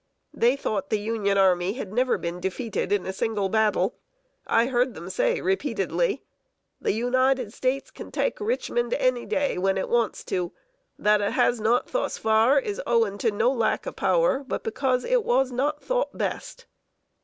[0.33, 3.99] They thought the Union army had never been defeated in a single battle.
[4.47, 6.23] I heard them say repeatedly:
[6.81, 10.53] "The United States can take Richmond any day when it wants to.
[10.97, 15.05] That it has not, thus far, is owing to no lack of power, but because
[15.05, 16.65] it was not thought best."